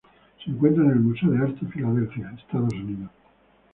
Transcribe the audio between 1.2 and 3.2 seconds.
de Arte, Filadelfia, Estados Unidos.